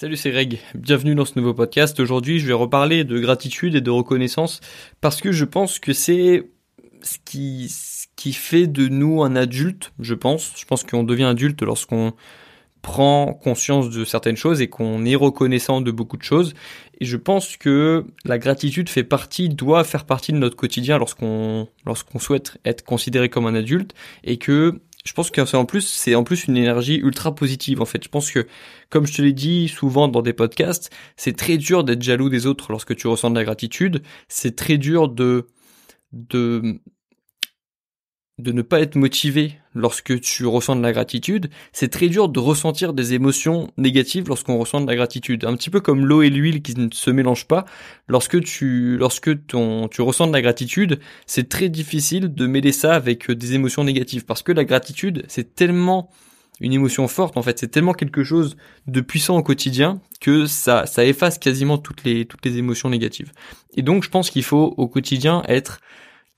Salut, 0.00 0.16
c'est 0.16 0.30
Greg. 0.30 0.60
Bienvenue 0.74 1.14
dans 1.14 1.26
ce 1.26 1.38
nouveau 1.38 1.52
podcast. 1.52 2.00
Aujourd'hui, 2.00 2.38
je 2.38 2.46
vais 2.46 2.54
reparler 2.54 3.04
de 3.04 3.18
gratitude 3.18 3.74
et 3.74 3.82
de 3.82 3.90
reconnaissance 3.90 4.62
parce 5.02 5.20
que 5.20 5.30
je 5.30 5.44
pense 5.44 5.78
que 5.78 5.92
c'est 5.92 6.48
ce 7.02 7.18
qui, 7.22 7.68
ce 7.68 8.06
qui 8.16 8.32
fait 8.32 8.66
de 8.66 8.88
nous 8.88 9.22
un 9.22 9.36
adulte, 9.36 9.92
je 10.00 10.14
pense. 10.14 10.54
Je 10.56 10.64
pense 10.64 10.84
qu'on 10.84 11.02
devient 11.02 11.24
adulte 11.24 11.60
lorsqu'on 11.60 12.14
prend 12.80 13.34
conscience 13.34 13.90
de 13.90 14.06
certaines 14.06 14.38
choses 14.38 14.62
et 14.62 14.68
qu'on 14.68 15.04
est 15.04 15.16
reconnaissant 15.16 15.82
de 15.82 15.90
beaucoup 15.90 16.16
de 16.16 16.22
choses. 16.22 16.54
Et 16.98 17.04
je 17.04 17.18
pense 17.18 17.58
que 17.58 18.06
la 18.24 18.38
gratitude 18.38 18.88
fait 18.88 19.04
partie, 19.04 19.50
doit 19.50 19.84
faire 19.84 20.06
partie 20.06 20.32
de 20.32 20.38
notre 20.38 20.56
quotidien 20.56 20.96
lorsqu'on, 20.96 21.68
lorsqu'on 21.84 22.18
souhaite 22.18 22.56
être 22.64 22.84
considéré 22.84 23.28
comme 23.28 23.44
un 23.44 23.54
adulte 23.54 23.92
et 24.24 24.38
que 24.38 24.80
je 25.04 25.12
pense 25.12 25.30
que 25.30 25.44
c'est 25.44 25.56
en 25.56 25.64
plus 25.64 25.86
c'est 25.86 26.14
en 26.14 26.24
plus 26.24 26.46
une 26.46 26.56
énergie 26.56 26.96
ultra 26.96 27.34
positive 27.34 27.80
en 27.80 27.86
fait. 27.86 28.04
Je 28.04 28.08
pense 28.08 28.30
que 28.30 28.46
comme 28.90 29.06
je 29.06 29.14
te 29.14 29.22
l'ai 29.22 29.32
dit 29.32 29.68
souvent 29.68 30.08
dans 30.08 30.22
des 30.22 30.32
podcasts, 30.32 30.90
c'est 31.16 31.36
très 31.36 31.56
dur 31.56 31.84
d'être 31.84 32.02
jaloux 32.02 32.28
des 32.28 32.46
autres 32.46 32.70
lorsque 32.70 32.94
tu 32.96 33.06
ressens 33.06 33.30
de 33.30 33.36
la 33.36 33.44
gratitude, 33.44 34.02
c'est 34.28 34.56
très 34.56 34.78
dur 34.78 35.08
de 35.08 35.48
de 36.12 36.80
de 38.40 38.52
ne 38.52 38.62
pas 38.62 38.80
être 38.80 38.96
motivé 38.96 39.54
lorsque 39.74 40.20
tu 40.20 40.46
ressens 40.46 40.76
de 40.76 40.82
la 40.82 40.92
gratitude, 40.92 41.50
c'est 41.72 41.88
très 41.88 42.08
dur 42.08 42.28
de 42.28 42.40
ressentir 42.40 42.92
des 42.92 43.14
émotions 43.14 43.70
négatives 43.76 44.26
lorsqu'on 44.28 44.58
ressent 44.58 44.80
de 44.80 44.86
la 44.86 44.96
gratitude. 44.96 45.44
Un 45.44 45.56
petit 45.56 45.70
peu 45.70 45.80
comme 45.80 46.04
l'eau 46.04 46.22
et 46.22 46.30
l'huile 46.30 46.62
qui 46.62 46.74
ne 46.76 46.88
se 46.92 47.10
mélangent 47.10 47.46
pas. 47.46 47.64
Lorsque 48.08 48.40
tu, 48.42 48.96
lorsque 48.96 49.46
ton, 49.46 49.88
tu 49.88 50.02
ressens 50.02 50.26
de 50.26 50.32
la 50.32 50.42
gratitude, 50.42 50.98
c'est 51.26 51.48
très 51.48 51.68
difficile 51.68 52.34
de 52.34 52.46
mêler 52.46 52.72
ça 52.72 52.94
avec 52.94 53.30
des 53.30 53.54
émotions 53.54 53.84
négatives 53.84 54.24
parce 54.24 54.42
que 54.42 54.52
la 54.52 54.64
gratitude, 54.64 55.24
c'est 55.28 55.54
tellement 55.54 56.10
une 56.60 56.72
émotion 56.72 57.08
forte 57.08 57.36
en 57.36 57.42
fait, 57.42 57.58
c'est 57.58 57.68
tellement 57.68 57.94
quelque 57.94 58.22
chose 58.22 58.56
de 58.86 59.00
puissant 59.00 59.38
au 59.38 59.42
quotidien 59.42 60.00
que 60.20 60.46
ça, 60.46 60.84
ça 60.86 61.04
efface 61.04 61.38
quasiment 61.38 61.78
toutes 61.78 62.04
les, 62.04 62.26
toutes 62.26 62.44
les 62.44 62.58
émotions 62.58 62.90
négatives. 62.90 63.32
Et 63.76 63.82
donc, 63.82 64.04
je 64.04 64.10
pense 64.10 64.30
qu'il 64.30 64.44
faut 64.44 64.74
au 64.76 64.86
quotidien 64.86 65.42
être 65.48 65.80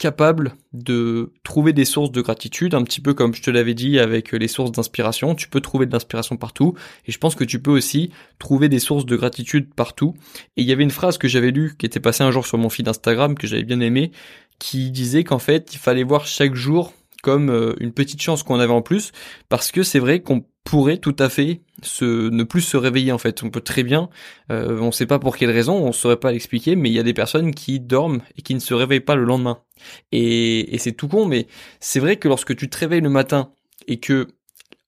capable 0.03 0.56
de 0.72 1.33
trouver 1.45 1.72
des 1.72 1.84
sources 1.84 2.11
de 2.11 2.20
gratitude, 2.20 2.75
un 2.75 2.83
petit 2.83 3.00
peu 3.00 3.14
comme 3.14 3.36
je 3.36 3.41
te 3.41 3.53
l'avais 3.53 3.72
dit 3.72 4.00
avec 4.00 4.33
les 4.33 4.48
sources 4.48 4.72
d'inspiration. 4.72 5.36
Tu 5.36 5.48
peux 5.48 5.61
trouver 5.61 5.86
de 5.86 5.92
l'inspiration 5.92 6.36
partout, 6.36 6.75
et 7.06 7.12
je 7.12 7.19
pense 7.19 7.36
que 7.36 7.45
tu 7.45 7.62
peux 7.62 7.70
aussi 7.70 8.11
trouver 8.41 8.69
des 8.69 8.80
sources 8.80 9.06
de 9.06 9.14
gratitude 9.14 9.73
partout. 9.73 10.14
Et 10.56 10.62
il 10.62 10.67
y 10.67 10.73
avait 10.73 10.83
une 10.83 10.91
phrase 10.91 11.19
que 11.19 11.28
j'avais 11.28 11.53
lue, 11.53 11.77
qui 11.78 11.86
était 11.86 12.00
passée 12.00 12.25
un 12.25 12.33
jour 12.33 12.45
sur 12.48 12.58
mon 12.58 12.69
feed 12.69 12.89
Instagram, 12.89 13.36
que 13.36 13.47
j'avais 13.47 13.62
bien 13.62 13.78
aimé, 13.78 14.11
qui 14.58 14.91
disait 14.91 15.23
qu'en 15.23 15.39
fait, 15.39 15.73
il 15.73 15.78
fallait 15.78 16.03
voir 16.03 16.27
chaque 16.27 16.56
jour 16.56 16.92
comme 17.23 17.50
euh, 17.50 17.77
une 17.78 17.92
petite 17.92 18.20
chance 18.20 18.42
qu'on 18.42 18.58
avait 18.58 18.73
en 18.73 18.83
plus, 18.83 19.12
parce 19.48 19.70
que 19.70 19.84
c'est 19.84 20.00
vrai 20.00 20.19
qu'on 20.19 20.45
pourrait 20.64 20.98
tout 20.98 21.17
à 21.20 21.28
fait 21.28 21.61
se 21.85 22.29
ne 22.31 22.45
plus 22.45 22.61
se 22.61 22.77
réveiller 22.77 23.13
en 23.13 23.19
fait. 23.19 23.43
On 23.43 23.51
peut 23.51 23.61
très 23.61 23.83
bien, 23.83 24.09
euh, 24.51 24.79
on 24.81 24.93
sait 24.93 25.07
pas 25.07 25.19
pour 25.19 25.37
quelle 25.37 25.51
raison, 25.51 25.75
on 25.75 25.93
saurait 25.93 26.17
pas 26.17 26.33
l'expliquer, 26.33 26.77
mais 26.77 26.91
il 26.91 26.93
y 26.93 26.99
a 26.99 27.03
des 27.03 27.15
personnes 27.15 27.55
qui 27.55 27.81
dorment 27.81 28.21
et 28.37 28.43
qui 28.43 28.55
ne 28.55 28.61
se 28.61 28.75
réveillent 28.75 29.01
pas 29.01 29.17
le 29.17 29.25
lendemain. 29.25 29.61
Et, 30.13 30.75
et 30.75 30.79
c'est 30.79 30.93
tout 30.93 31.09
con, 31.09 31.27
mais 31.27 31.47
c'est 31.81 32.01
vrai 32.01 32.17
que 32.17 32.29
lorsque 32.29 32.57
tu 32.57 32.69
te 32.69 32.79
réveilles 32.79 33.01
le 33.01 33.09
matin 33.09 33.53
et 33.89 33.99
que 33.99 34.29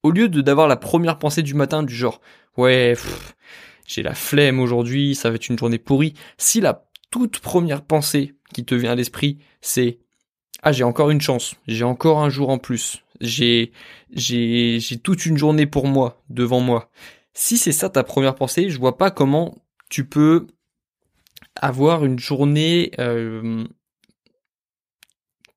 au 0.03 0.11
lieu 0.11 0.29
de 0.29 0.41
d'avoir 0.41 0.69
la 0.69 0.77
première 0.77 1.19
pensée 1.19 1.43
du 1.43 1.55
matin 1.55 1.83
du 1.83 1.95
genre 1.95 2.21
ouais 2.57 2.95
j'ai 3.87 4.03
la 4.03 4.15
flemme 4.15 4.61
aujourd'hui, 4.61 5.15
ça 5.15 5.31
va 5.31 5.37
être 5.37 5.49
une 5.49 5.59
journée 5.59 5.79
pourrie, 5.79 6.15
si 6.39 6.61
la 6.61 6.85
toute 7.11 7.41
première 7.41 7.83
pensée 7.83 8.35
qui 8.53 8.65
te 8.65 8.75
vient 8.75 8.93
à 8.93 8.95
l'esprit 8.95 9.39
c'est 9.61 9.99
ah 10.63 10.73
j'ai 10.73 10.85
encore 10.85 11.11
une 11.11 11.21
chance, 11.21 11.57
j'ai 11.67 11.85
encore 11.85 12.21
un 12.21 12.31
jour 12.31 12.49
en 12.49 12.59
plus, 12.59 13.03
j'ai 13.21 13.73
toute 15.03 15.27
une 15.27 15.37
journée 15.37 15.67
pour 15.67 15.87
moi 15.87 16.23
devant 16.31 16.61
moi. 16.61 16.91
Si 17.35 17.59
c'est 17.59 17.73
ça 17.73 17.89
ta 17.89 18.05
première 18.05 18.37
pensée, 18.37 18.71
je 18.71 18.79
vois 18.79 18.97
pas 18.97 19.11
comment 19.11 19.57
tu 19.91 20.05
peux 20.05 20.47
avoir 21.57 22.05
une 22.05 22.19
journée 22.19 22.93
euh, 22.99 23.65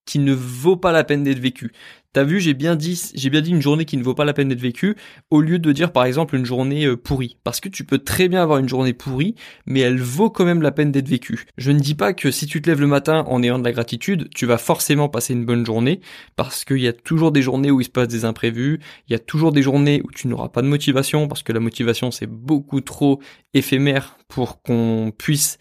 qui 0.05 0.19
ne 0.19 0.33
vaut 0.33 0.77
pas 0.77 0.91
la 0.91 1.03
peine 1.03 1.23
d'être 1.23 1.39
vécue. 1.39 1.71
T'as 2.17 2.23
vu, 2.23 2.39
j'ai 2.39 2.55
bien 2.55 2.75
dit, 2.75 2.99
j'ai 3.13 3.29
bien 3.29 3.41
dit 3.41 3.51
une 3.51 3.61
journée 3.61 3.85
qui 3.85 3.95
ne 3.95 4.01
vaut 4.01 4.15
pas 4.15 4.25
la 4.25 4.33
peine 4.33 4.49
d'être 4.49 4.59
vécue, 4.59 4.95
au 5.29 5.39
lieu 5.39 5.59
de 5.59 5.71
dire 5.71 5.91
par 5.91 6.03
exemple 6.03 6.35
une 6.35 6.47
journée 6.47 6.87
euh, 6.87 6.97
pourrie. 6.97 7.37
Parce 7.43 7.59
que 7.59 7.69
tu 7.69 7.83
peux 7.83 7.99
très 7.99 8.27
bien 8.27 8.41
avoir 8.41 8.57
une 8.57 8.67
journée 8.67 8.93
pourrie, 8.93 9.35
mais 9.67 9.81
elle 9.81 10.01
vaut 10.01 10.31
quand 10.31 10.43
même 10.43 10.63
la 10.63 10.71
peine 10.71 10.91
d'être 10.91 11.07
vécue. 11.07 11.45
Je 11.59 11.69
ne 11.71 11.79
dis 11.79 11.93
pas 11.93 12.13
que 12.13 12.31
si 12.31 12.47
tu 12.47 12.59
te 12.59 12.71
lèves 12.71 12.81
le 12.81 12.87
matin 12.87 13.23
en 13.27 13.43
ayant 13.43 13.59
de 13.59 13.63
la 13.63 13.71
gratitude, 13.71 14.29
tu 14.33 14.47
vas 14.47 14.57
forcément 14.57 15.09
passer 15.09 15.33
une 15.33 15.45
bonne 15.45 15.63
journée, 15.63 16.01
parce 16.35 16.65
qu'il 16.65 16.79
y 16.79 16.87
a 16.87 16.93
toujours 16.93 17.31
des 17.31 17.43
journées 17.43 17.69
où 17.69 17.81
il 17.81 17.83
se 17.83 17.91
passe 17.91 18.07
des 18.07 18.25
imprévus, 18.25 18.79
il 19.07 19.11
y 19.11 19.15
a 19.15 19.19
toujours 19.19 19.51
des 19.51 19.61
journées 19.61 20.01
où 20.03 20.09
tu 20.09 20.27
n'auras 20.27 20.49
pas 20.49 20.63
de 20.63 20.67
motivation, 20.67 21.27
parce 21.27 21.43
que 21.43 21.53
la 21.53 21.59
motivation 21.59 22.09
c'est 22.09 22.25
beaucoup 22.25 22.81
trop 22.81 23.21
éphémère 23.53 24.17
pour 24.27 24.63
qu'on 24.63 25.13
puisse 25.15 25.59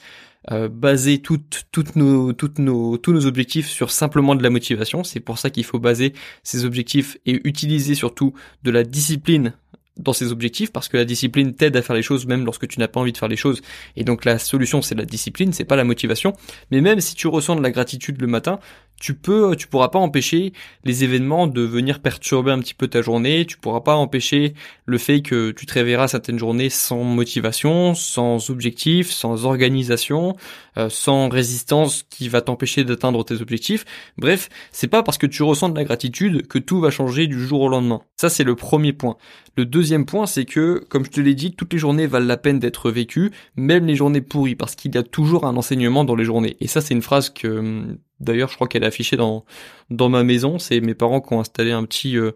euh, 0.52 0.68
baser 0.68 1.18
toutes, 1.18 1.64
toutes 1.72 1.96
nos, 1.96 2.32
toutes 2.32 2.58
nos, 2.58 2.98
tous 2.98 3.12
nos 3.12 3.26
objectifs 3.26 3.68
sur 3.68 3.90
simplement 3.90 4.34
de 4.34 4.42
la 4.42 4.50
motivation. 4.50 5.04
C'est 5.04 5.20
pour 5.20 5.38
ça 5.38 5.50
qu'il 5.50 5.64
faut 5.64 5.78
baser 5.78 6.12
ces 6.42 6.64
objectifs 6.64 7.18
et 7.26 7.40
utiliser 7.46 7.94
surtout 7.94 8.32
de 8.62 8.70
la 8.70 8.84
discipline 8.84 9.54
dans 9.96 10.12
ces 10.12 10.30
objectifs 10.30 10.72
parce 10.72 10.88
que 10.88 10.96
la 10.96 11.04
discipline 11.04 11.54
t'aide 11.54 11.76
à 11.76 11.82
faire 11.82 11.96
les 11.96 12.02
choses 12.02 12.26
même 12.26 12.44
lorsque 12.44 12.68
tu 12.68 12.78
n'as 12.78 12.88
pas 12.88 13.00
envie 13.00 13.12
de 13.12 13.18
faire 13.18 13.28
les 13.28 13.36
choses 13.36 13.62
et 13.96 14.04
donc 14.04 14.24
la 14.24 14.38
solution 14.38 14.82
c'est 14.82 14.94
la 14.94 15.06
discipline 15.06 15.52
c'est 15.52 15.64
pas 15.64 15.76
la 15.76 15.84
motivation 15.84 16.34
mais 16.70 16.82
même 16.82 17.00
si 17.00 17.14
tu 17.14 17.28
ressens 17.28 17.56
de 17.56 17.62
la 17.62 17.70
gratitude 17.70 18.20
le 18.20 18.26
matin 18.26 18.60
tu 19.00 19.14
peux, 19.14 19.54
tu 19.56 19.66
pourras 19.66 19.88
pas 19.88 19.98
empêcher 19.98 20.52
les 20.84 21.04
événements 21.04 21.46
de 21.46 21.60
venir 21.60 22.00
perturber 22.00 22.50
un 22.50 22.58
petit 22.60 22.74
peu 22.74 22.88
ta 22.88 23.02
journée. 23.02 23.44
Tu 23.46 23.58
pourras 23.58 23.80
pas 23.80 23.94
empêcher 23.96 24.54
le 24.86 24.98
fait 24.98 25.20
que 25.20 25.50
tu 25.50 25.66
te 25.66 25.74
réveilleras 25.74 26.08
certaines 26.08 26.38
journées 26.38 26.70
sans 26.70 27.04
motivation, 27.04 27.94
sans 27.94 28.50
objectif, 28.50 29.10
sans 29.10 29.44
organisation, 29.44 30.36
euh, 30.78 30.88
sans 30.88 31.28
résistance 31.28 32.04
qui 32.08 32.28
va 32.28 32.40
t'empêcher 32.40 32.84
d'atteindre 32.84 33.24
tes 33.24 33.40
objectifs. 33.42 33.84
Bref, 34.16 34.48
c'est 34.72 34.88
pas 34.88 35.02
parce 35.02 35.18
que 35.18 35.26
tu 35.26 35.42
ressens 35.42 35.68
de 35.68 35.76
la 35.76 35.84
gratitude 35.84 36.46
que 36.46 36.58
tout 36.58 36.80
va 36.80 36.90
changer 36.90 37.26
du 37.26 37.46
jour 37.46 37.62
au 37.62 37.68
lendemain. 37.68 38.00
Ça, 38.16 38.30
c'est 38.30 38.44
le 38.44 38.54
premier 38.54 38.92
point. 38.92 39.16
Le 39.56 39.64
deuxième 39.64 40.04
point, 40.04 40.26
c'est 40.26 40.44
que, 40.44 40.84
comme 40.88 41.04
je 41.04 41.10
te 41.10 41.20
l'ai 41.20 41.34
dit, 41.34 41.52
toutes 41.52 41.72
les 41.72 41.78
journées 41.78 42.06
valent 42.06 42.26
la 42.26 42.36
peine 42.36 42.58
d'être 42.58 42.90
vécues, 42.90 43.30
même 43.56 43.86
les 43.86 43.94
journées 43.94 44.20
pourries, 44.20 44.54
parce 44.54 44.74
qu'il 44.74 44.94
y 44.94 44.98
a 44.98 45.02
toujours 45.02 45.46
un 45.46 45.56
enseignement 45.56 46.04
dans 46.04 46.14
les 46.14 46.24
journées. 46.24 46.56
Et 46.60 46.66
ça, 46.66 46.80
c'est 46.80 46.94
une 46.94 47.02
phrase 47.02 47.30
que 47.30 47.96
D'ailleurs, 48.20 48.48
je 48.48 48.54
crois 48.54 48.68
qu'elle 48.68 48.84
est 48.84 48.86
affichée 48.86 49.16
dans 49.16 49.44
dans 49.90 50.08
ma 50.08 50.22
maison. 50.24 50.58
C'est 50.58 50.80
mes 50.80 50.94
parents 50.94 51.20
qui 51.20 51.34
ont 51.34 51.40
installé 51.40 51.72
un 51.72 51.84
petit 51.84 52.16
euh, 52.16 52.32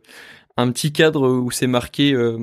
un 0.57 0.71
petit 0.73 0.93
cadre 0.93 1.29
où 1.29 1.51
c'est 1.51 1.67
marqué 1.67 2.13
euh, 2.13 2.39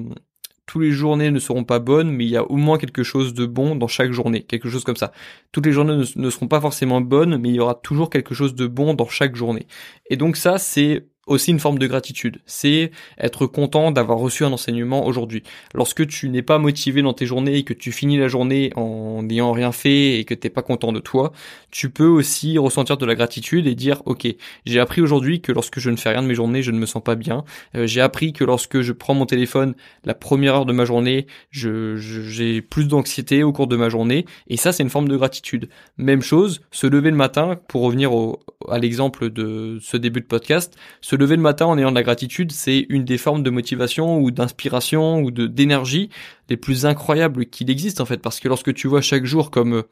tous 0.66 0.80
les 0.80 0.92
journées 0.92 1.32
ne 1.32 1.40
seront 1.40 1.64
pas 1.64 1.80
bonnes, 1.80 2.12
mais 2.12 2.26
il 2.26 2.30
y 2.30 2.38
a 2.38 2.44
au 2.44 2.58
moins 2.58 2.78
quelque 2.78 3.04
chose 3.04 3.34
de 3.34 3.46
bon 3.46 3.76
dans 3.76 3.88
chaque 3.88 4.12
journée, 4.12 4.44
quelque 4.44 4.70
chose 4.70 4.84
comme 4.84 4.96
ça. 4.98 5.14
Toutes 5.52 5.66
les 5.66 5.72
journées 5.72 5.96
ne, 5.96 6.06
ne 6.16 6.30
seront 6.30 6.48
pas 6.48 6.60
forcément 6.62 7.00
bonnes, 7.02 7.38
mais 7.38 7.50
il 7.50 7.56
y 7.56 7.60
aura 7.60 7.76
toujours 7.76 8.10
quelque 8.10 8.36
chose 8.36 8.54
de 8.56 8.68
bon 8.68 8.94
dans 8.94 9.08
chaque 9.08 9.36
journée. 9.36 9.68
Et 10.10 10.18
donc 10.18 10.36
ça, 10.36 10.58
c'est 10.58 11.08
aussi 11.28 11.52
une 11.52 11.60
forme 11.60 11.78
de 11.78 11.88
gratitude. 11.88 12.40
C'est 12.46 12.92
être 13.20 13.46
content 13.46 13.92
d'avoir 13.92 14.18
reçu 14.18 14.44
un 14.44 14.52
enseignement 14.52 15.06
aujourd'hui. 15.06 15.44
Lorsque 15.74 16.08
tu 16.08 16.30
n'es 16.30 16.42
pas 16.42 16.58
motivé 16.58 17.02
dans 17.02 17.14
tes 17.14 17.26
journées 17.26 17.58
et 17.58 17.64
que 17.64 17.74
tu 17.74 17.92
finis 17.92 18.18
la 18.18 18.28
journée 18.28 18.72
en 18.76 19.22
n'ayant 19.24 19.52
rien 19.52 19.72
fait 19.72 20.20
et 20.20 20.24
que 20.24 20.34
t'es 20.34 20.50
pas 20.50 20.62
content 20.62 20.92
de 20.92 21.00
toi, 21.00 21.32
tu 21.72 21.90
peux 21.90 22.08
aussi 22.08 22.58
ressentir 22.58 22.98
de 22.98 23.06
la 23.06 23.16
gratitude 23.16 23.68
et 23.68 23.76
dire 23.76 24.02
ok, 24.06 24.28
j'ai 24.66 24.80
appris 24.80 25.02
aujourd'hui 25.02 25.42
que 25.42 25.52
lorsque 25.52 25.80
je 25.80 25.90
ne 25.90 25.98
fais 25.98 26.10
rien 26.10 26.24
de 26.24 26.28
mes 26.28 26.36
journées, 26.36 26.64
je 26.64 26.72
ne 26.72 26.80
me 26.80 26.86
sens 26.86 27.04
pas 27.04 27.16
bien. 27.16 27.44
Euh, 27.76 27.86
j'ai 27.86 28.02
appris 28.02 28.34
que 28.34 28.44
lorsque 28.44 28.82
je 28.82 28.94
prends 28.94 29.14
mon 29.14 29.26
téléphone 29.26 29.76
la 30.06 30.14
première 30.14 30.56
heure 30.56 30.66
de 30.66 30.74
ma 30.74 30.86
journée, 30.86 31.28
je, 31.52 31.98
j'ai 31.98 32.62
plus 32.62 32.88
d'anxiété 32.88 33.44
au 33.44 33.52
cours 33.52 33.68
de 33.68 33.76
ma 33.76 33.90
journée 33.90 34.26
et 34.48 34.58
ça 34.58 34.72
c'est 34.72 34.84
une 34.84 34.90
forme 34.90 35.10
de 35.10 35.18
gratitude. 35.18 35.70
Même 35.98 36.22
chose, 36.22 36.62
se 36.72 36.88
lever 36.88 37.12
le 37.12 37.18
matin 37.18 37.60
pour 37.68 37.82
revenir 37.82 38.14
au, 38.14 38.40
à 38.70 38.80
l'exemple 38.80 39.30
de 39.30 39.78
ce 39.82 39.98
début 39.98 40.22
de 40.22 40.26
podcast, 40.26 40.78
lever 41.18 41.36
le 41.36 41.42
matin 41.42 41.66
en 41.66 41.78
ayant 41.78 41.90
de 41.90 41.96
la 41.96 42.04
gratitude, 42.04 42.52
c'est 42.52 42.86
une 42.90 43.06
des 43.06 43.18
formes 43.18 43.44
de 43.44 43.50
motivation 43.50 44.20
ou 44.20 44.32
d'inspiration 44.32 45.22
ou 45.22 45.32
de 45.32 45.48
d'énergie 45.48 46.10
les 46.50 46.58
plus 46.58 46.86
incroyables 46.86 47.46
qu'il 47.46 47.70
existe 47.70 48.02
en 48.02 48.06
fait. 48.06 48.18
Parce 48.18 48.40
que 48.40 48.48
lorsque 48.48 48.74
tu 48.74 48.88
vois 48.88 49.02
chaque 49.02 49.26
jour 49.26 49.52
comme 49.52 49.84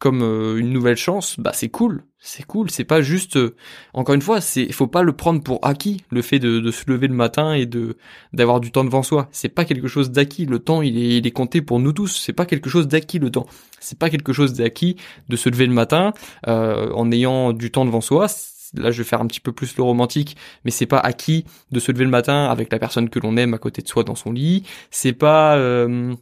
comme 0.00 0.22
euh, 0.22 0.56
une 0.56 0.72
nouvelle 0.72 0.96
chance, 0.96 1.38
bah 1.38 1.52
c'est 1.52 1.68
cool, 1.68 2.04
c'est 2.18 2.44
cool, 2.44 2.70
c'est 2.70 2.84
pas 2.84 3.02
juste 3.02 3.36
euh, 3.36 3.54
encore 3.92 4.14
une 4.14 4.22
fois, 4.22 4.40
c'est 4.40 4.72
faut 4.72 4.86
pas 4.86 5.02
le 5.02 5.12
prendre 5.12 5.42
pour 5.42 5.60
acquis 5.62 6.04
le 6.10 6.22
fait 6.22 6.38
de, 6.38 6.70
se 6.70 6.90
lever 6.90 7.06
le 7.06 7.14
matin 7.14 7.52
et 7.52 7.66
de 7.66 7.98
d'avoir 8.32 8.60
du 8.60 8.72
temps 8.72 8.82
devant 8.82 9.02
soi, 9.02 9.28
c'est 9.30 9.50
pas 9.50 9.66
quelque 9.66 9.88
chose 9.88 10.10
d'acquis, 10.10 10.46
le 10.46 10.58
temps 10.58 10.80
il 10.80 10.96
est, 10.96 11.18
il 11.18 11.26
est 11.26 11.30
compté 11.32 11.60
pour 11.60 11.80
nous 11.80 11.92
tous, 11.92 12.18
c'est 12.18 12.32
pas 12.32 12.46
quelque 12.46 12.70
chose 12.70 12.88
d'acquis 12.88 13.18
le 13.18 13.30
temps. 13.30 13.46
C'est 13.78 13.98
pas 13.98 14.08
quelque 14.08 14.32
chose 14.32 14.54
d'acquis 14.54 14.96
de 15.28 15.36
se 15.36 15.50
lever 15.50 15.66
le 15.66 15.74
matin 15.74 16.14
euh, 16.48 16.90
en 16.94 17.12
ayant 17.12 17.52
du 17.52 17.70
temps 17.70 17.84
devant 17.84 18.00
soi, 18.00 18.26
là 18.74 18.90
je 18.90 18.98
vais 18.98 19.08
faire 19.08 19.20
un 19.20 19.26
petit 19.26 19.40
peu 19.40 19.52
plus 19.52 19.76
le 19.76 19.82
romantique, 19.82 20.36
mais 20.64 20.70
c'est 20.70 20.86
pas 20.86 20.98
acquis 20.98 21.44
de 21.70 21.80
se 21.80 21.92
lever 21.92 22.04
le 22.04 22.10
matin 22.10 22.46
avec 22.46 22.72
la 22.72 22.78
personne 22.78 23.10
que 23.10 23.18
l'on 23.18 23.36
aime 23.36 23.54
à 23.54 23.58
côté 23.58 23.82
de 23.82 23.88
soi 23.88 24.04
dans 24.04 24.14
son 24.14 24.32
lit. 24.32 24.64
C'est 24.90 25.12
pas 25.12 25.56
euh, 25.56 26.14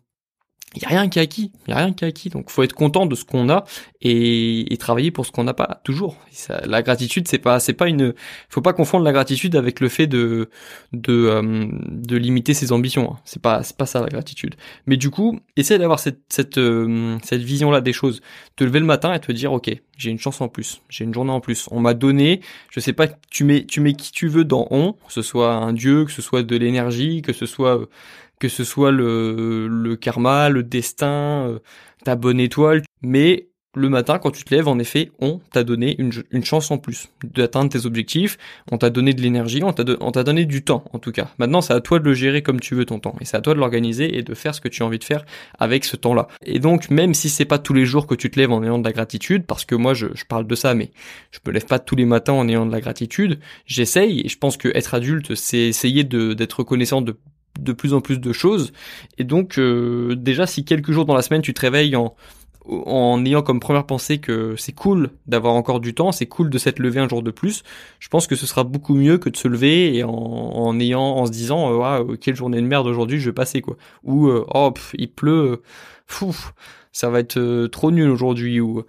il 0.75 0.82
y 0.82 0.85
a 0.85 0.88
rien 0.88 1.09
qui 1.09 1.19
est 1.19 1.23
acquis, 1.23 1.50
il 1.67 1.70
y 1.70 1.73
a 1.73 1.79
rien 1.79 1.93
qui 1.94 2.05
est 2.05 2.09
acquis. 2.09 2.29
Donc 2.29 2.50
faut 2.50 2.62
être 2.62 2.75
content 2.75 3.06
de 3.06 3.15
ce 3.15 3.25
qu'on 3.25 3.49
a 3.49 3.65
et, 4.03 4.76
travailler 4.79 5.11
pour 5.11 5.25
ce 5.25 5.32
qu'on 5.32 5.44
n'a 5.44 5.55
pas 5.55 5.81
toujours. 5.82 6.17
La 6.65 6.82
gratitude, 6.82 7.26
c'est 7.26 7.38
pas 7.38 7.59
c'est 7.59 7.73
pas 7.73 7.88
une 7.88 8.15
faut 8.49 8.61
pas 8.61 8.75
confondre 8.75 9.05
la 9.05 9.12
gratitude 9.12 9.56
avec 9.56 9.81
le 9.81 9.88
fait 9.88 10.06
de 10.06 10.50
de 10.93 11.12
euh, 11.12 11.67
de 11.88 12.17
limiter 12.17 12.53
ses 12.53 12.70
ambitions. 12.73 13.12
Hein. 13.12 13.19
C'est 13.25 13.41
pas 13.41 13.62
c'est 13.62 13.76
pas 13.76 13.87
ça 13.87 14.00
la 14.03 14.09
gratitude. 14.09 14.56
Mais 14.87 14.97
du 14.99 15.11
coup, 15.11 15.41
essaie 15.56 15.79
d'avoir 15.79 15.99
cette 16.00 16.20
cette 16.29 16.59
euh, 16.59 17.17
cette 17.23 17.43
vision 17.43 17.71
là 17.71 17.81
des 17.81 17.94
choses. 17.94 18.21
Te 18.56 18.64
lever 18.64 18.81
le 18.81 18.87
matin 18.87 19.14
et 19.14 19.21
te 19.21 19.32
dire 19.32 19.53
OK, 19.53 19.71
j'ai 19.97 20.11
une 20.11 20.19
chance 20.19 20.41
en 20.41 20.49
plus, 20.49 20.82
j'ai 20.91 21.05
une 21.05 21.14
journée 21.14 21.32
en 21.32 21.41
plus. 21.41 21.67
On 21.71 21.81
m'a 21.81 21.94
donné, 21.94 22.41
je 22.71 22.81
sais 22.81 22.93
pas, 22.93 23.09
tu 23.31 23.44
mets 23.44 23.64
tu 23.64 23.81
mets 23.81 23.94
qui 23.94 24.12
tu 24.12 24.29
veux 24.29 24.44
dans 24.44 24.69
on, 24.71 24.93
que 24.93 25.12
ce 25.12 25.23
soit 25.23 25.55
un 25.55 25.73
dieu, 25.73 26.05
que 26.05 26.12
ce 26.12 26.23
soit 26.23 26.43
de 26.43 26.56
l'énergie, 26.56 27.23
que 27.23 27.32
ce 27.32 27.47
soit 27.47 27.88
que 28.38 28.49
ce 28.49 28.64
soit 28.64 28.90
le, 28.90 29.69
le 29.69 29.96
karma, 29.96 30.49
le 30.49 30.62
destin, 30.62 31.46
euh, 31.46 31.58
ta 32.05 32.17
bonne 32.17 32.40
étoile, 32.40 32.82
mais 33.02 33.49
le 33.79 33.88
matin, 33.88 34.19
quand 34.19 34.31
tu 34.31 34.44
te 34.44 34.55
lèves, 34.55 34.67
en 34.67 34.79
effet, 34.79 35.12
on 35.20 35.40
t'a 35.52 35.62
donné 35.62 35.96
une, 35.99 36.44
chance 36.44 36.70
en 36.70 36.79
plus 36.79 37.11
d'atteindre 37.23 37.70
tes 37.70 37.87
objectifs, 37.87 38.38
on 38.73 38.79
t'a 38.79 38.90
donné 38.90 39.12
de 39.12 39.20
l'énergie, 39.20 39.62
on 39.62 39.73
t'a 39.73 40.25
donné 40.25 40.46
du 40.46 40.64
temps, 40.64 40.85
en 40.93 40.99
tout 40.99 41.12
cas. 41.12 41.29
Maintenant, 41.38 41.61
c'est 41.61 41.75
à 41.75 41.81
toi 41.81 41.99
de 41.99 42.05
le 42.05 42.14
gérer 42.14 42.43
comme 42.43 42.61
tu 42.61 42.75
veux 42.75 42.87
ton 42.87 42.99
temps, 42.99 43.14
et 43.20 43.25
c'est 43.25 43.37
à 43.37 43.40
toi 43.40 43.55
de 43.55 43.58
l'organiser 43.58 44.17
et 44.17 44.23
de 44.23 44.35
faire 44.35 44.55
ce 44.55 44.61
que 44.61 44.69
tu 44.69 44.82
as 44.82 44.87
envie 44.87 44.99
de 44.99 45.05
faire 45.05 45.25
avec 45.58 45.85
ce 45.85 45.96
temps-là. 45.96 46.29
Et 46.44 46.58
donc, 46.58 46.90
même 46.90 47.14
si 47.14 47.29
c'est 47.29 47.44
pas 47.44 47.58
tous 47.58 47.75
les 47.75 47.85
jours 47.85 48.06
que 48.06 48.14
tu 48.14 48.31
te 48.31 48.38
lèves 48.38 48.52
en 48.52 48.62
ayant 48.62 48.79
de 48.79 48.85
la 48.85 48.93
gratitude, 48.93 49.44
parce 49.44 49.64
que 49.64 49.75
moi, 49.75 49.94
je, 49.94 50.06
je 50.14 50.25
parle 50.25 50.46
de 50.46 50.55
ça, 50.55 50.75
mais 50.75 50.90
je 51.31 51.38
me 51.46 51.52
lève 51.52 51.67
pas 51.67 51.79
tous 51.79 51.96
les 51.96 52.06
matins 52.06 52.32
en 52.32 52.49
ayant 52.49 52.67
de 52.67 52.73
la 52.73 52.81
gratitude, 52.81 53.38
j'essaye, 53.67 54.23
et 54.25 54.29
je 54.29 54.38
pense 54.38 54.56
que 54.56 54.69
être 54.75 54.94
adulte, 54.94 55.35
c'est 55.35 55.58
essayer 55.58 56.05
d'être 56.05 56.61
reconnaissant 56.61 57.02
de 57.02 57.17
de 57.58 57.72
plus 57.72 57.94
en 57.94 58.00
plus 58.00 58.19
de 58.19 58.32
choses. 58.32 58.72
Et 59.19 59.25
donc, 59.25 59.58
euh, 59.58 60.14
déjà, 60.16 60.46
si 60.46 60.64
quelques 60.64 60.93
jours 60.93 61.05
dans 61.05 61.14
la 61.14 61.22
semaine, 61.22 61.43
tu 61.43 61.55
te 61.55 61.60
réveilles 61.60 61.96
en, 61.96 62.14
en 62.69 63.25
ayant 63.25 63.43
comme 63.43 63.60
première 63.60 63.87
pensée 63.87 64.19
que 64.19 64.55
c'est 64.56 64.72
cool 64.72 65.10
d'avoir 65.26 65.55
encore 65.55 65.81
du 65.81 65.94
temps, 65.94 66.12
c'est 66.12 66.26
cool 66.26 66.50
de 66.50 66.58
s'être 66.58 66.78
levé 66.78 67.00
un 67.00 67.08
jour 67.08 67.22
de 67.22 67.31
plus, 67.31 67.62
je 67.99 68.08
pense 68.08 68.26
que 68.26 68.37
ce 68.37 68.46
sera 68.46 68.64
beaucoup 68.64 68.94
mieux 68.94 69.19
que 69.19 69.28
de 69.28 69.37
se 69.37 69.49
lever 69.49 69.96
et 69.96 70.05
en, 70.05 70.10
en 70.10 70.78
ayant, 70.81 71.02
en 71.02 71.26
se 71.26 71.32
disant, 71.32 71.82
euh, 71.82 72.16
quelle 72.16 72.37
journée 72.37 72.60
de 72.60 72.66
merde 72.66 72.87
aujourd'hui 72.87 73.20
je 73.20 73.31
vais 73.31 73.34
passer, 73.34 73.61
quoi. 73.61 73.76
Ou, 74.04 74.28
euh, 74.28 74.44
oh, 74.54 74.72
il 74.94 75.11
pleut, 75.11 75.62
fou, 76.06 76.34
ça 76.93 77.11
va 77.11 77.20
être 77.20 77.66
trop 77.69 77.90
nul 77.90 78.11
aujourd'hui, 78.11 78.61
ou, 78.61 78.84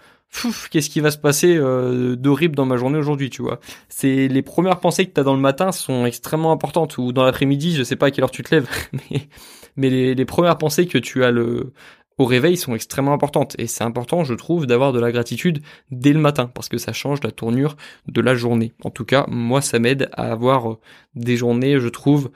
qu'est-ce 0.72 0.90
qui 0.90 1.00
va 1.00 1.12
se 1.12 1.18
passer 1.18 1.56
euh, 1.58 2.16
d'horrible 2.16 2.56
dans 2.56 2.66
ma 2.66 2.78
journée 2.78 2.98
aujourd'hui, 2.98 3.30
tu 3.30 3.42
vois. 3.42 3.60
C'est 3.90 4.28
les 4.28 4.42
premières 4.42 4.80
pensées 4.80 5.06
que 5.06 5.14
tu 5.14 5.20
as 5.20 5.24
dans 5.24 5.36
le 5.36 5.42
matin 5.42 5.72
sont 5.72 6.06
extrêmement 6.06 6.52
importantes 6.52 6.98
ou 6.98 7.12
dans 7.12 7.24
l'après-midi, 7.24 7.76
je 7.76 7.84
sais 7.84 7.96
pas 7.96 8.08
à 8.08 8.12
quelle 8.12 8.24
heure 8.24 8.32
tu 8.32 8.44
te 8.44 8.54
lèves, 8.54 8.68
mais, 8.94 9.28
mais 9.76 9.90
les, 9.90 10.16
les, 10.16 10.26
premières 10.26 10.58
pensées 10.58 10.88
que 10.88 10.98
tu 10.98 11.24
as 11.24 11.32
le 11.32 11.74
au 12.20 12.26
réveil 12.26 12.58
sont 12.58 12.76
extrêmement 12.76 13.14
importantes 13.14 13.56
et 13.58 13.66
c'est 13.66 13.84
important, 13.84 14.24
je 14.26 14.34
trouve, 14.34 14.68
d'avoir 14.68 14.92
de 14.92 15.00
la 15.00 15.12
gratitude 15.12 15.62
dès 15.90 16.12
le 16.12 16.20
matin 16.20 16.52
parce 16.54 16.68
que 16.68 16.78
ça 16.78 16.92
change 16.92 17.24
la 17.24 17.32
tournure 17.32 17.78
de 18.08 18.20
la 18.22 18.36
journée. 18.36 18.74
En 18.84 18.90
tout 18.90 19.06
cas, 19.06 19.26
moi 19.30 19.62
ça 19.62 19.80
m'aide 19.80 20.10
à 20.12 20.32
avoir 20.32 20.78
des 21.16 21.38
journées, 21.38 21.80
je 21.80 21.88
trouve, 21.88 22.30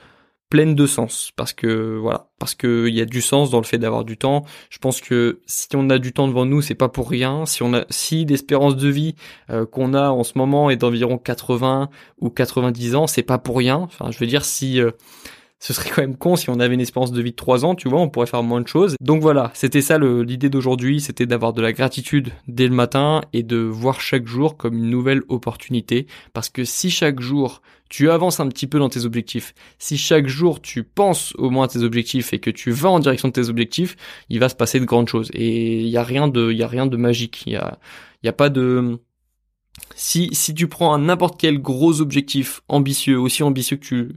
pleine 0.54 0.76
de 0.76 0.86
sens 0.86 1.32
parce 1.36 1.52
que 1.52 1.98
voilà 1.98 2.28
parce 2.38 2.54
que 2.54 2.86
il 2.88 2.94
y 2.94 3.02
a 3.02 3.06
du 3.06 3.24
sens 3.24 3.50
dans 3.50 3.58
le 3.58 3.64
fait 3.64 3.80
d'avoir 3.80 4.06
du 4.06 4.18
temps. 4.18 4.46
Je 4.70 4.78
pense 4.78 5.02
que 5.02 5.40
si 5.48 5.68
on 5.74 5.90
a 5.90 5.98
du 5.98 6.14
temps 6.14 6.28
devant 6.28 6.46
nous 6.46 6.62
c'est 6.62 6.76
pas 6.76 6.90
pour 6.90 7.10
rien. 7.10 7.48
Si 7.48 7.64
on 7.64 7.74
a 7.74 7.86
si 7.90 8.24
l'espérance 8.24 8.76
de 8.76 8.88
vie 8.88 9.16
euh, 9.50 9.66
qu'on 9.66 9.96
a 9.96 10.12
en 10.12 10.24
ce 10.24 10.38
moment 10.38 10.70
est 10.70 10.76
d'environ 10.76 11.18
80 11.18 11.90
ou 12.20 12.30
90 12.30 12.94
ans 12.94 13.08
c'est 13.08 13.24
pas 13.24 13.40
pour 13.40 13.58
rien. 13.58 13.80
Enfin 13.80 14.12
je 14.12 14.20
veux 14.20 14.28
dire 14.28 14.46
si 14.46 14.80
euh, 14.80 14.92
ce 15.64 15.72
serait 15.72 15.90
quand 15.92 16.02
même 16.02 16.18
con 16.18 16.36
si 16.36 16.50
on 16.50 16.60
avait 16.60 16.74
une 16.74 16.82
espérance 16.82 17.14
de 17.14 17.22
vie 17.22 17.32
de 17.32 17.38
3 17.38 17.64
ans, 17.64 17.74
tu 17.74 17.88
vois, 17.88 18.02
on 18.02 18.10
pourrait 18.10 18.28
faire 18.28 18.44
moins 18.44 18.60
de 18.60 18.68
choses. 18.68 18.98
Donc 19.00 19.22
voilà, 19.22 19.50
c'était 19.54 19.82
ça 19.82 19.98
l'idée 19.98 20.50
d'aujourd'hui, 20.50 21.00
c'était 21.00 21.26
d'avoir 21.26 21.54
de 21.54 21.62
la 21.62 21.72
gratitude 21.72 22.34
dès 22.50 22.68
le 22.68 22.76
matin 22.76 23.22
et 23.32 23.44
de 23.44 23.56
voir 23.60 24.02
chaque 24.02 24.28
jour 24.28 24.58
comme 24.58 24.74
une 24.74 24.90
nouvelle 24.90 25.22
opportunité. 25.30 26.06
Parce 26.34 26.50
que 26.50 26.66
si 26.66 26.92
chaque 26.92 27.22
jour 27.22 27.62
tu 27.88 28.10
avances 28.10 28.42
un 28.42 28.50
petit 28.50 28.68
peu 28.68 28.78
dans 28.78 28.90
tes 28.90 29.06
objectifs, 29.06 29.54
si 29.80 29.98
chaque 29.98 30.28
jour 30.28 30.62
tu 30.62 30.84
penses 30.84 31.34
au 31.38 31.50
moins 31.50 31.64
à 31.64 31.68
tes 31.70 31.80
objectifs 31.80 32.34
et 32.34 32.40
que 32.40 32.50
tu 32.50 32.72
vas 32.72 32.90
en 32.90 33.00
direction 33.00 33.30
de 33.30 33.34
tes 33.34 33.48
objectifs, 33.48 33.96
il 34.28 34.42
va 34.42 34.50
se 34.50 34.56
passer 34.56 34.82
de 34.82 34.86
grandes 34.86 35.08
choses. 35.08 35.30
Et 35.34 35.80
il 35.80 35.88
y 35.88 35.96
a 35.96 36.04
rien 36.04 36.28
de, 36.28 36.62
a 36.62 36.68
rien 36.68 36.88
de 36.88 36.98
magique. 36.98 37.44
Il 37.46 37.54
y 37.54 38.28
a, 38.28 38.34
pas 38.34 38.50
de, 38.50 39.00
si, 39.96 40.28
si 40.34 40.54
tu 40.54 40.68
prends 40.68 40.98
n'importe 40.98 41.40
quel 41.40 41.60
gros 41.60 42.02
objectif 42.02 42.62
ambitieux, 42.68 43.18
aussi 43.18 43.44
ambitieux 43.44 43.78
que 43.78 43.86
tu, 43.86 44.10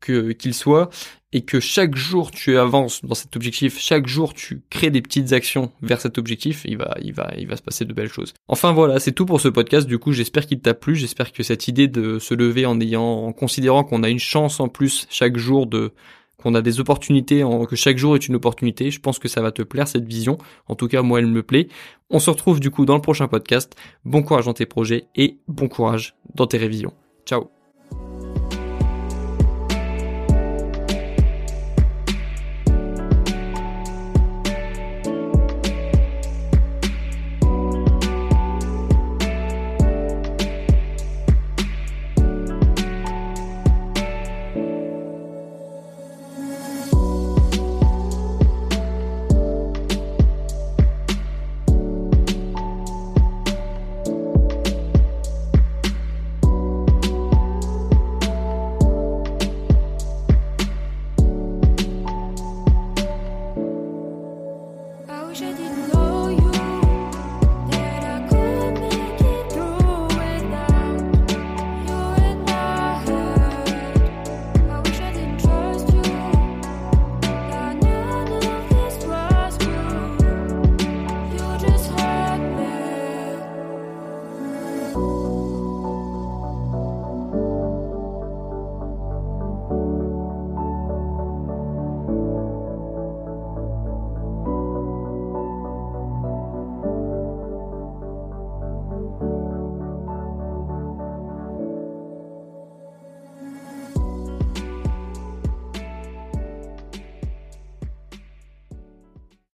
qu'il 0.00 0.54
soit, 0.54 0.90
et 1.32 1.42
que 1.42 1.60
chaque 1.60 1.94
jour 1.94 2.30
tu 2.30 2.58
avances 2.58 3.04
dans 3.04 3.14
cet 3.14 3.36
objectif, 3.36 3.78
chaque 3.78 4.06
jour 4.06 4.34
tu 4.34 4.62
crées 4.70 4.90
des 4.90 5.02
petites 5.02 5.32
actions 5.32 5.70
vers 5.82 6.00
cet 6.00 6.18
objectif, 6.18 6.62
il 6.64 6.76
va, 6.76 6.96
il 7.02 7.12
va, 7.12 7.32
il 7.38 7.46
va 7.46 7.56
se 7.56 7.62
passer 7.62 7.84
de 7.84 7.92
belles 7.92 8.08
choses. 8.08 8.34
Enfin 8.48 8.72
voilà, 8.72 8.98
c'est 8.98 9.12
tout 9.12 9.26
pour 9.26 9.40
ce 9.40 9.48
podcast. 9.48 9.86
Du 9.86 9.98
coup, 9.98 10.12
j'espère 10.12 10.46
qu'il 10.46 10.60
t'a 10.60 10.74
plu. 10.74 10.96
J'espère 10.96 11.32
que 11.32 11.42
cette 11.42 11.68
idée 11.68 11.88
de 11.88 12.18
se 12.18 12.34
lever 12.34 12.66
en 12.66 12.80
ayant, 12.80 13.26
en 13.26 13.32
considérant 13.32 13.84
qu'on 13.84 14.02
a 14.02 14.08
une 14.08 14.18
chance 14.18 14.58
en 14.60 14.68
plus 14.68 15.06
chaque 15.10 15.36
jour 15.36 15.66
de 15.66 15.92
qu'on 16.40 16.54
a 16.54 16.62
des 16.62 16.80
opportunités, 16.80 17.44
que 17.68 17.76
chaque 17.76 17.98
jour 17.98 18.16
est 18.16 18.26
une 18.26 18.34
opportunité. 18.34 18.90
Je 18.90 18.98
pense 18.98 19.18
que 19.18 19.28
ça 19.28 19.42
va 19.42 19.52
te 19.52 19.60
plaire 19.62 19.86
cette 19.86 20.06
vision. 20.06 20.38
En 20.68 20.74
tout 20.74 20.88
cas, 20.88 21.02
moi, 21.02 21.18
elle 21.18 21.26
me 21.26 21.42
plaît. 21.42 21.68
On 22.08 22.18
se 22.18 22.30
retrouve 22.30 22.60
du 22.60 22.70
coup 22.70 22.86
dans 22.86 22.94
le 22.94 23.02
prochain 23.02 23.28
podcast. 23.28 23.76
Bon 24.06 24.22
courage 24.22 24.46
dans 24.46 24.54
tes 24.54 24.66
projets 24.66 25.04
et 25.16 25.38
bon 25.48 25.68
courage 25.68 26.14
dans 26.34 26.46
tes 26.46 26.56
révisions. 26.56 26.94
Ciao 27.26 27.59